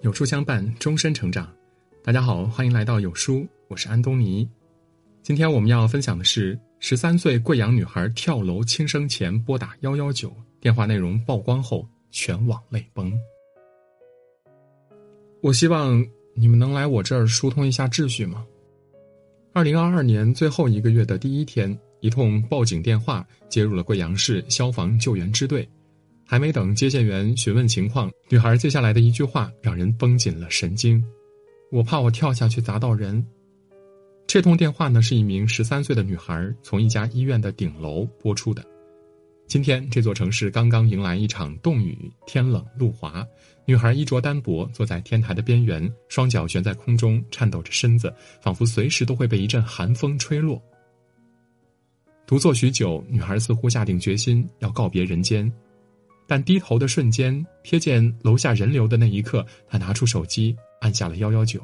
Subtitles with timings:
[0.00, 1.52] 有书相伴，终身成长。
[2.04, 4.48] 大家好，欢迎来到有书，我是安东尼。
[5.24, 13.12] 今天我们要分享的是十三岁贵阳女孩跳楼轻生前拨打幺幺九电话内容曝光后，全网泪崩。
[15.42, 18.46] 我希望你们能来我这儿疏通一下秩序吗？
[19.52, 25.68] 二零二二年最后一个月的第一天，一通报警电话接入了贵阳市消防救援支队。
[26.30, 31.02] 还没等接线员询问情况，女孩接下来的一句话让人绷紧了神经
[31.72, 33.26] ：“我怕我跳下去砸到人。”
[34.28, 38.62] 这通电话呢，是一名十三岁的女孩从一家医院的顶楼拨出的。
[39.46, 43.26] 今天这座城市刚刚迎来一场冻雨，天冷路滑，
[43.64, 50.62] 女孩衣着单薄，坐在天台的边缘，双脚悬在空中，颤抖着身子，仿佛随时都会被一阵寒风吹落。
[52.26, 55.50] 独坐许久，女孩似乎下定决心要告别人间。
[56.28, 61.58] 但低头的瞬间，瞥见楼下人流的那一刻，他拿出手机按下了幺幺九。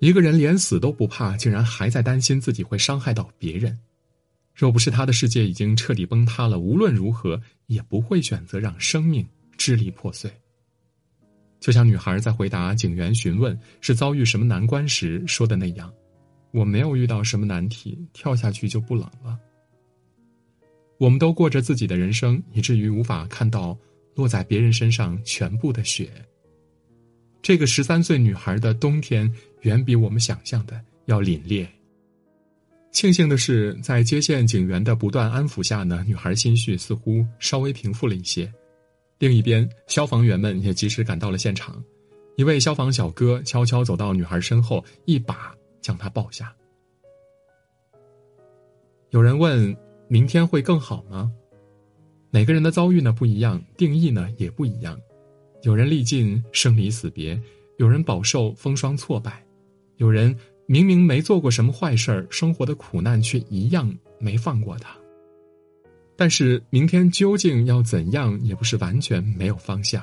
[0.00, 3.78] 一个人连死都不怕，竟然还在担心自己会伤害到别人。
[4.54, 9.26] 若不是他的世界已经彻底崩塌了，无论如何也不会选择让生命
[9.58, 10.30] 支离破碎。
[11.60, 15.92] 就像女孩在回答警员询问是遭遇什么难关时说的那样
[16.52, 19.38] ：“我没有遇到什么难题，跳下去就不冷了。”
[20.98, 23.76] 我们都过着自己的人生，以至于无法看到
[24.14, 26.08] 落在别人身上全部的雪。
[27.42, 29.30] 这个十三岁女孩的冬天
[29.62, 31.66] 远比我们想象的要凛冽。
[32.92, 38.50] 庆幸的是，在接线警员的不断安抚下呢，女孩心绪似乎稍微平复了一些。
[39.18, 41.82] 另一边，消防员们也及时赶到了现场。
[42.36, 46.54] 一位消防小哥悄悄走到女孩身后，一把将她抱下。
[49.10, 49.76] 有人问。
[50.14, 51.28] 明天会更好吗？
[52.30, 54.96] 每个人的遭遇呢不一样，定义呢也不一样。
[55.64, 57.36] 有人历尽生离死别，
[57.78, 59.44] 有人饱受风霜挫败，
[59.96, 60.32] 有人
[60.66, 64.96] 明明没做过什么坏事儿，生活的苦难却一样没放过他。
[66.14, 70.00] 但是明天究竟要怎样，也不是完全没有方向。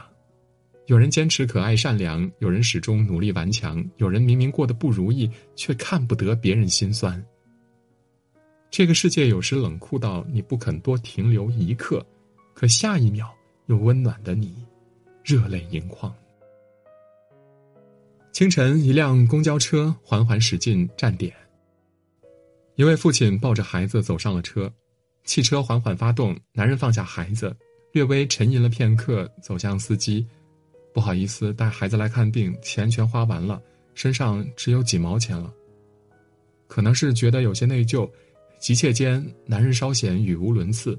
[0.88, 7.26] 有人坚持可爱善良，有人始终努力顽强，有人明明过得不如意，却看不得别人心酸。
[8.72, 12.04] 这个世界有时冷酷到你不肯多停留一刻，
[12.54, 13.30] 可下一秒
[13.66, 14.66] 又温暖的你，
[15.26, 16.16] 热泪盈眶。
[18.32, 21.36] 清晨，一辆公交车缓缓驶进站点。
[22.76, 24.72] 一位父亲抱着孩子走上了车，
[25.26, 27.54] 汽车缓缓发动，男人放下孩子，
[27.92, 30.26] 略微沉吟了片刻，走向司机
[30.96, 33.62] ：“不好意思，带孩子来看病，钱全花完了，
[33.96, 35.54] 身上只有几毛钱了。”
[36.70, 38.10] 可能是觉得有些内疚。
[38.62, 40.98] 急切间，男人稍显语无伦次。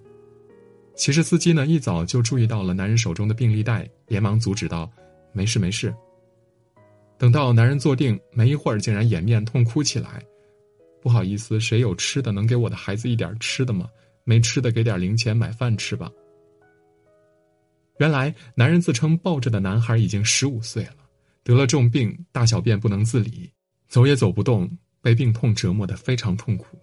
[0.97, 4.91] 其实司机呢，一早就注意到了男人手中的病历袋，连忙阻止道
[5.33, 5.95] ：“没事，没事。”
[7.17, 10.21] 等到男人坐定，没一会儿，竟然掩面痛哭起来
[11.00, 13.89] ：“不好意思，谁有吃的能给我的孩子一点吃的吗？
[14.25, 16.11] 没吃的，给点零钱买饭吃吧。”
[17.99, 20.97] 原来，男人自称抱着的男孩已经十五岁了，
[21.44, 23.49] 得了重病，大小便不能自理，
[23.87, 24.69] 走也走不动，
[25.00, 26.77] 被病痛折磨得非常痛苦。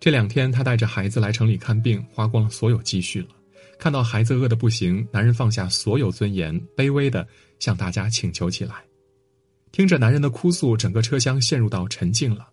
[0.00, 3.28] 这两天，他带着孩子来城里看病，花光了所有积蓄了。
[3.78, 7.26] 看到孩子饿得不行，男人放下所有尊严，卑微的
[7.58, 8.76] 向大家请求起来。
[9.72, 12.48] 听着男人的哭诉，整个车厢陷入到沉静了。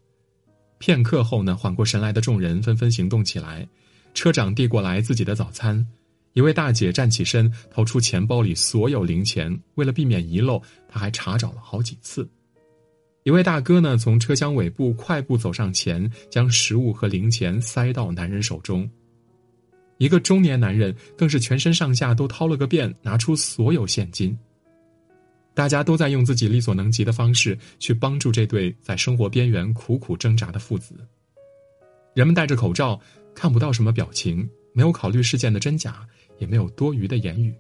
[0.80, 3.68] 片刻后呢，缓过神来的众人纷纷行动起来。
[4.14, 5.86] 车长递过来自己的早餐，
[6.34, 12.28] 一位大姐站起身，掏出钱包里所有零钱，为了避免遗漏，她还查找了好几次。
[13.26, 18.88] 一位大哥呢，从车厢尾部快步走上前，将食物和零钱塞到男人手中。
[19.98, 24.38] 一个中年男人更是全身上下都掏了个遍，拿出所有现金。
[25.56, 30.94] 大家都在用自己力所能及的方式去帮助这对在生活边缘苦苦挣扎的父子。
[32.14, 33.02] 人们戴着口罩，
[33.34, 36.08] 看不到什么表情，没有考虑事件的真假，
[36.38, 37.52] 也没有多余的言语。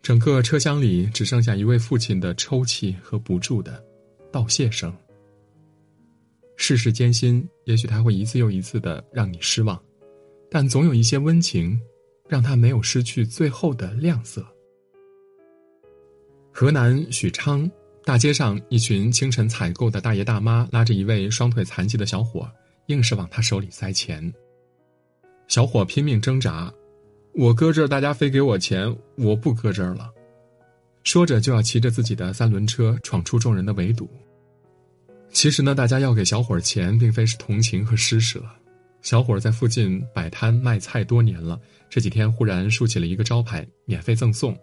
[0.00, 3.84] 整个车厢里只剩下一位父亲的抽泣和不住的。
[4.38, 4.94] 道谢声。
[6.54, 9.76] 世事艰辛，也许他会一次又一次的让你失望，
[10.48, 11.76] 但总有一些温情，
[12.28, 14.46] 让他没有失去最后的亮色。
[16.52, 17.68] 河南许昌
[18.04, 22.48] 大街上，一群清晨采购的大爷大妈拉着一位双腿残疾的小伙，
[22.86, 24.32] 硬是往他手里塞钱。
[25.48, 26.72] 小伙拼命挣扎
[27.34, 30.08] ：“我搁这儿，大家非给我钱，我不搁这儿了。”
[31.02, 34.08] 说着就要骑着自己的三轮车闯出众人的围堵。
[35.32, 38.42] 其实呢，大家要给小伙儿钱，并非是同情和施舍。
[39.02, 44.56] 小伙儿在附近摆摊卖菜多年了，这几天忽然竖起了一个招牌，免费赠送。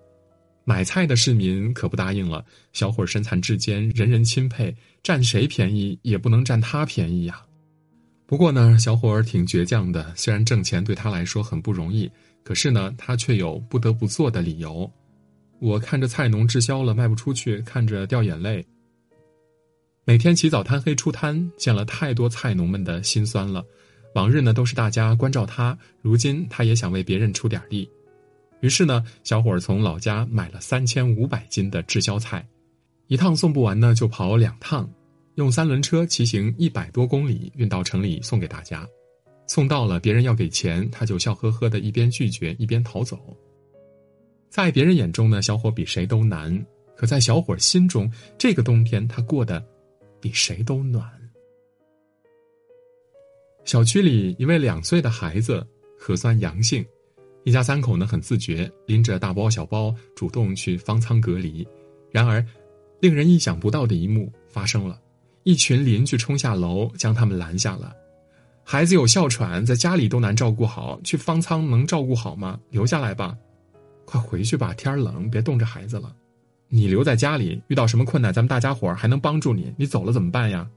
[0.66, 2.44] 买菜的市民可不答应了。
[2.74, 7.42] 小伙儿身残志坚，人人钦佩，占谁便宜也不能占他便宜呀。
[8.26, 10.12] 不过呢，小伙儿挺倔强的。
[10.16, 12.10] 虽然挣钱对他来说很不容易，
[12.44, 14.92] 可是呢，他却有不得不做的理由。
[15.60, 18.66] 我看着菜农滞销了，卖不出去，看着掉眼泪。
[20.08, 23.66] 每天起早贪黑出摊，见了太多菜农们的辛酸了。
[24.14, 27.90] 往日呢，都是大家关照他，如今他也想为别人出点力。
[28.62, 32.48] 于是呢，小伙儿从老家买了三千五百斤的滞销菜，
[33.08, 34.88] 一趟送不完呢，就跑两趟。
[35.36, 38.88] 用三轮车骑行一百多公里运到城里送给大家，
[39.48, 43.36] 送到了别人要给钱，他就笑呵呵的一边拒绝一边逃走。
[44.52, 46.56] 在别人眼中呢，小伙比谁都难；
[46.96, 49.62] 可在小伙心中，这个冬天他过得
[50.20, 51.10] 比谁都暖。
[53.64, 55.66] 小区里一位两岁的孩子
[55.98, 56.86] 核酸阳性，
[57.44, 61.68] 一家三口呢很自觉，拎着大包小包主动去方舱隔离。
[62.12, 62.46] 然而，
[63.00, 65.02] 令人意想不到的一幕发生了。
[65.44, 67.96] 一群邻居冲下楼，将他们拦下了。
[68.64, 72.60] 孩子有哮喘，在家里都难照顾好，去方舱能照顾好吗？
[72.70, 73.38] 留下来吧，
[74.06, 76.16] 快回去吧，天冷，别冻着孩子了。
[76.68, 79.74] 你留在家里，遇到什么困难，咱们大家伙儿还能帮助你。
[79.78, 80.68] 你走了怎么办呀？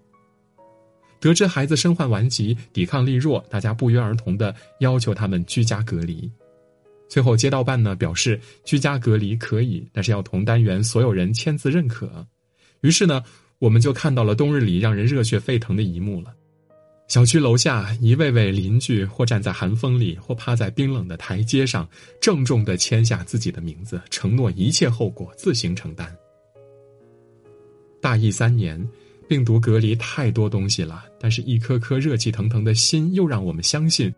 [1.20, 6.30] 得知孩子身患顽疾，抵抗力弱，大家不约而同的要求他们居家隔离。
[7.08, 12.26] 最后街道办呢表示，居家隔离可以，但是要同单元所有人签字认可。
[12.82, 13.22] 于是呢。
[13.60, 16.32] 我们就看到了冬日里让人热血沸腾的一幕了。
[17.08, 21.88] 小区楼下一位位邻居，或站在寒风里，或趴在冰冷的台阶上，
[22.20, 26.14] 郑重的签下自己的名字，承诺一切后果自行承担。
[28.02, 28.86] 大疫三年，
[29.26, 34.14] 病毒隔离太多东西了，但是一颗颗热气腾腾的心，又让我们相信，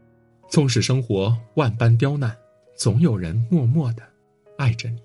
[0.49, 2.37] 纵使生活万般刁难，
[2.77, 4.03] 总有人默默的
[4.59, 4.99] 爱着你。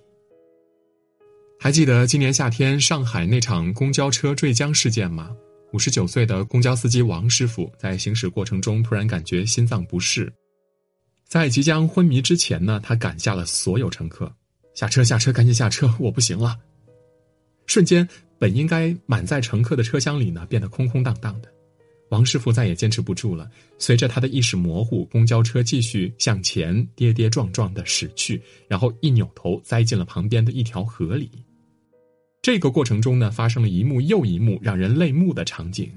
[1.60, 5.30] 还记得今年夏天上海那场公交车坠江事件吗？
[5.75, 10.31] 五十九岁的公交司机王师傅在行驶过程中突然感觉心脏不适，
[11.27, 14.33] 在即将昏迷之前呢，他赶下了所有乘客，
[14.74, 16.57] 下车下车，赶紧下车，我不行了。
[17.66, 18.07] 瞬间，
[18.39, 21.54] 本应该满载乘客的车厢里呢，变得空空荡荡的。
[22.10, 31.30] 王师傅再也坚持不住了，随着他的意识模糊，公交车继续向前跌跌撞撞的驶去，然后一扭头栽进了旁边的一条河里。
[32.45, 35.92] 这个过程中呢，发生了一幕又一幕让人泪目的场景。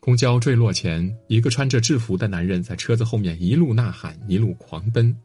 [0.00, 5.16] 公交坠落前，一个穿着制服的男人在车子后面一路呐喊，一路狂奔。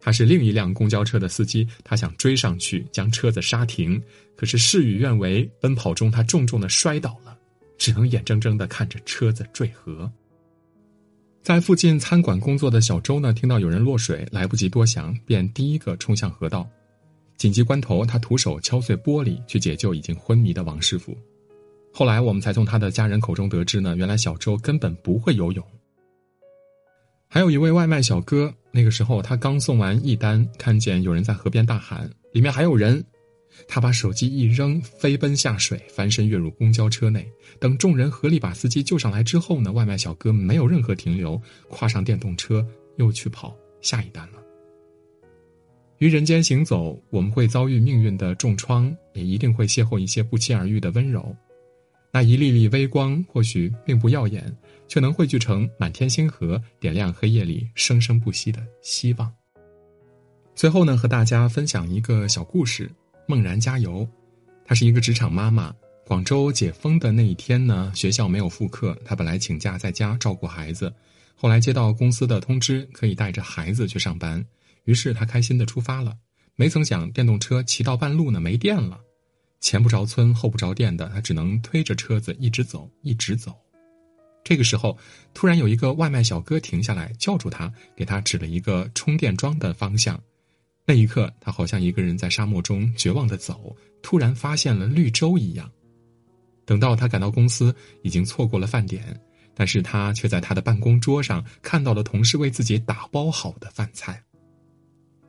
[0.00, 4.02] 他是另一辆公交车的司机，他想追上去将车子刹停，
[4.34, 7.38] 可是事与愿违，奔跑中他重重的摔倒了，
[7.78, 10.10] 只能眼睁睁的看着车子坠河。
[11.40, 16.68] 在附近餐馆工作的小周呢，听到有人落水，来不及多想，便第一个冲向河道。
[17.38, 21.16] 紧急关头，他徒手敲碎玻璃去解救已经昏迷的王师傅。
[21.92, 25.64] 后来我们才从他的家人口中得知呢，原来小周根本不会游泳。
[27.28, 33.04] 还有一位外卖小哥，那个时候他刚送完一单，看见有人在河边大喊“里面还有人”，
[33.68, 37.24] 他把手机一扔，飞奔下水，翻身跃入公交车内。
[37.60, 44.42] 等众人合力把司机救上来之后呢，外卖小哥没有任何停留，跨上电动车又去跑下一单了。
[45.98, 51.34] 于人间行走，我们会遭遇命运的重创，也一定会邂逅一些不期而遇的温柔。
[52.12, 59.30] 那一粒粒微光，或许并不耀眼，却能汇聚成满天星河，点亮黑夜里生生不息的希望。
[60.54, 62.90] 最后呢，和大家分享一个小故事：
[63.26, 64.08] 梦然加油。
[64.64, 65.74] 她是一个职场妈妈。
[66.06, 70.90] 广州解封的那一天呢，学校没有复课，她本来请假在家照顾孩子，
[71.34, 74.42] 后来接到公司的通知，可以带着孩子去上班。
[74.88, 76.16] 于是他开心的出发了，
[76.56, 78.98] 没曾想电动车骑到半路呢没电了，
[79.60, 83.54] 前不着村后不着店的，他只能推着车子一直走，一直走。
[84.42, 84.96] 这个时候，
[85.34, 90.18] 突然有一个外卖小哥停下来叫住他，给他指了一个充电桩的方向。
[90.86, 95.70] 那一刻，他好像一个人在沙漠中绝望的走，突然发现了绿洲一样。
[96.64, 99.20] 等到他赶到公司，已经错过了饭点，
[99.54, 104.22] 但是他却在他的办公桌上看到了同事为自己打包好的饭菜。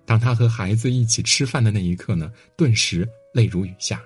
[0.09, 4.01] 当他和孩子一起吃饭的那一刻呢，顿时泪如雨下。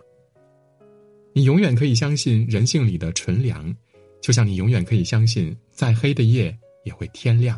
[1.32, 3.74] 你永远可以相信人性里的纯良，
[4.22, 7.58] 就像你永远可以相信，再黑的夜也会天亮。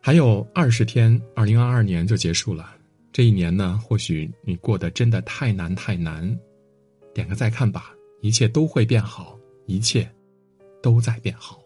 [0.00, 2.72] 还有二十天，二零二二年就结束了。
[3.12, 6.38] 这一年呢，或许你过得真的太难太难，
[7.12, 10.08] 点个再看吧，一切都会变好，一切
[10.80, 11.61] 都在变好。